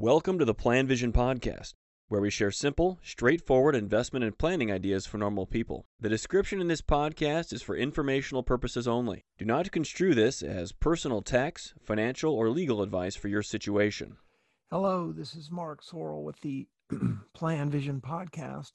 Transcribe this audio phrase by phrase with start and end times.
[0.00, 1.74] Welcome to the Plan Vision Podcast,
[2.06, 5.86] where we share simple, straightforward investment and planning ideas for normal people.
[5.98, 9.24] The description in this podcast is for informational purposes only.
[9.38, 14.18] Do not construe this as personal tax, financial, or legal advice for your situation.
[14.70, 16.68] Hello, this is Mark Zoril with the
[17.34, 18.74] Plan Vision Podcast.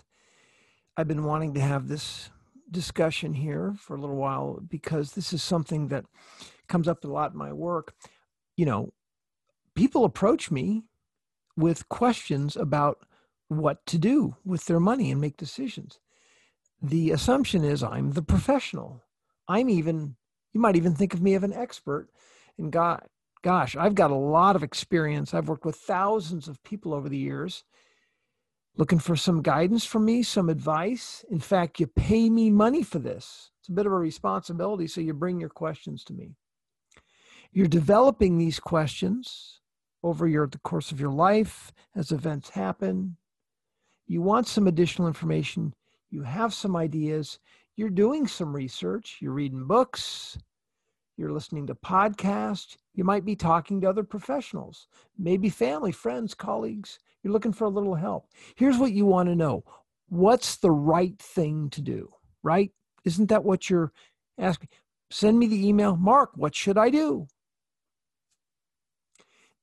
[0.97, 2.31] I've been wanting to have this
[2.69, 6.03] discussion here for a little while because this is something that
[6.67, 7.93] comes up a lot in my work.
[8.57, 8.93] You know,
[9.73, 10.83] people approach me
[11.55, 12.99] with questions about
[13.47, 15.99] what to do with their money and make decisions.
[16.81, 19.03] The assumption is I'm the professional.
[19.47, 20.15] I'm even,
[20.53, 22.09] you might even think of me as an expert.
[22.57, 23.03] And God,
[23.43, 25.33] gosh, I've got a lot of experience.
[25.33, 27.63] I've worked with thousands of people over the years
[28.75, 31.23] looking for some guidance from me, some advice.
[31.29, 33.51] In fact, you pay me money for this.
[33.59, 36.31] It's a bit of a responsibility, so you bring your questions to me.
[37.51, 39.61] You're developing these questions
[40.03, 43.17] over your the course of your life as events happen.
[44.05, 45.73] You want some additional information,
[46.11, 47.39] you have some ideas,
[47.75, 50.37] you're doing some research, you're reading books,
[51.17, 54.87] you're listening to podcasts, you might be talking to other professionals,
[55.17, 56.99] maybe family, friends, colleagues.
[57.23, 58.27] You're looking for a little help.
[58.55, 59.63] Here's what you want to know
[60.09, 62.09] what's the right thing to do,
[62.43, 62.71] right?
[63.05, 63.91] Isn't that what you're
[64.37, 64.69] asking?
[65.09, 67.27] Send me the email, Mark, what should I do?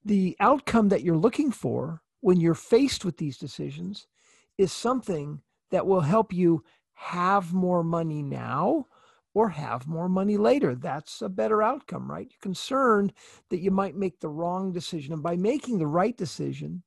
[0.05, 4.07] The outcome that you're looking for when you're faced with these decisions
[4.59, 8.87] is something that will help you have more money now
[9.35, 10.75] or have more money later.
[10.75, 12.29] That's a better outcome, right?
[12.31, 13.13] You're concerned
[13.49, 15.13] that you might make the wrong decision.
[15.13, 16.83] And by making the right decision,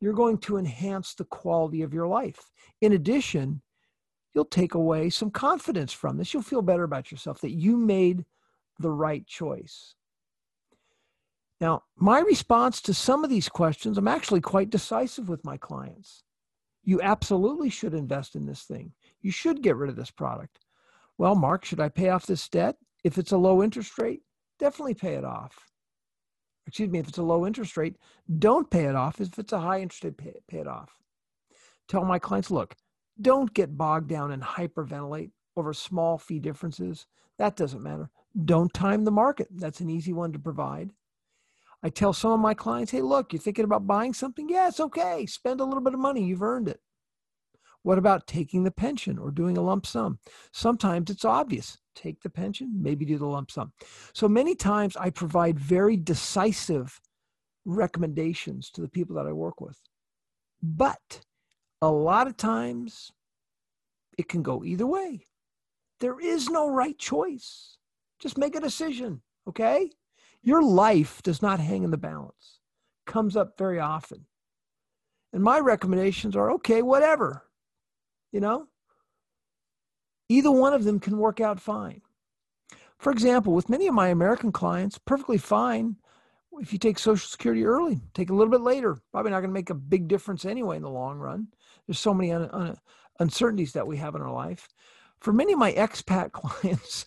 [0.00, 2.50] you're going to enhance the quality of your life.
[2.80, 3.62] In addition,
[4.34, 6.32] you'll take away some confidence from this.
[6.32, 8.24] You'll feel better about yourself that you made
[8.78, 9.94] the right choice.
[11.60, 16.22] Now, my response to some of these questions, I'm actually quite decisive with my clients.
[16.82, 18.92] You absolutely should invest in this thing.
[19.20, 20.58] You should get rid of this product.
[21.18, 22.76] Well, Mark, should I pay off this debt?
[23.04, 24.22] If it's a low interest rate,
[24.58, 25.70] definitely pay it off.
[26.66, 27.96] Excuse me, if it's a low interest rate,
[28.38, 29.20] don't pay it off.
[29.20, 30.90] If it's a high interest rate, pay, pay it off.
[31.88, 32.76] Tell my clients, look,
[33.20, 37.06] don't get bogged down and hyperventilate over small fee differences.
[37.36, 38.10] That doesn't matter.
[38.44, 39.48] Don't time the market.
[39.50, 40.90] That's an easy one to provide.
[41.82, 44.48] I tell some of my clients, hey, look, you're thinking about buying something?
[44.48, 45.26] Yeah, it's okay.
[45.26, 46.24] Spend a little bit of money.
[46.24, 46.80] You've earned it.
[47.82, 50.18] What about taking the pension or doing a lump sum?
[50.52, 51.78] Sometimes it's obvious.
[51.94, 53.72] Take the pension, maybe do the lump sum.
[54.12, 57.00] So many times I provide very decisive
[57.64, 59.78] recommendations to the people that I work with.
[60.62, 61.22] But
[61.80, 63.10] a lot of times
[64.18, 65.26] it can go either way.
[66.00, 67.78] There is no right choice.
[68.18, 69.90] Just make a decision, okay?
[70.42, 72.60] Your life does not hang in the balance,
[73.06, 74.26] comes up very often.
[75.32, 77.44] And my recommendations are okay, whatever.
[78.32, 78.66] You know,
[80.28, 82.02] either one of them can work out fine.
[82.98, 85.96] For example, with many of my American clients, perfectly fine
[86.60, 88.98] if you take Social Security early, take a little bit later.
[89.12, 91.48] Probably not going to make a big difference anyway in the long run.
[91.86, 92.76] There's so many un- un-
[93.18, 94.68] uncertainties that we have in our life.
[95.20, 97.06] For many of my expat clients,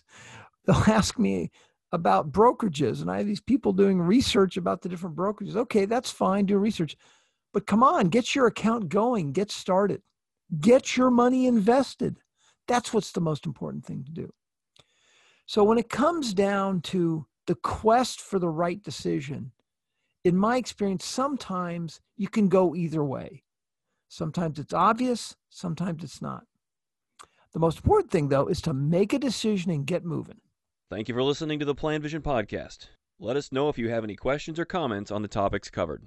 [0.64, 1.50] they'll ask me,
[1.94, 5.54] about brokerages and I have these people doing research about the different brokerages.
[5.54, 6.96] Okay, that's fine, do research.
[7.52, 10.02] But come on, get your account going, get started.
[10.60, 12.18] Get your money invested.
[12.66, 14.32] That's what's the most important thing to do.
[15.46, 19.52] So when it comes down to the quest for the right decision,
[20.24, 23.44] in my experience, sometimes you can go either way.
[24.08, 26.44] Sometimes it's obvious, sometimes it's not.
[27.52, 30.40] The most important thing, though, is to make a decision and get moving.
[30.90, 32.88] Thank you for listening to the Plan Vision Podcast.
[33.18, 36.02] Let us know if you have any questions or comments on the topics covered.